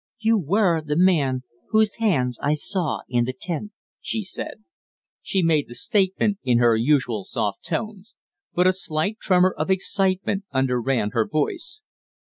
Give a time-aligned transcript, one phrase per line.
[0.17, 4.63] "You were the man whose hands I saw in the tent," she said.
[5.21, 8.15] She made the statement in her usual soft tones,
[8.51, 11.83] but a slight tremor of excitement underran her voice.